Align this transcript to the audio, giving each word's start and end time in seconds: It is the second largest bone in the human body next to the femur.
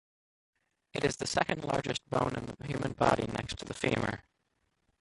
It 0.93 1.03
is 1.05 1.17
the 1.17 1.27
second 1.27 1.63
largest 1.63 2.09
bone 2.09 2.33
in 2.35 2.47
the 2.47 2.65
human 2.65 2.93
body 2.93 3.27
next 3.27 3.59
to 3.59 3.65
the 3.65 3.75
femur. 3.75 4.23